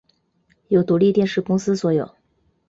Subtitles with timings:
[0.69, 2.15] 由独立电视公司所有。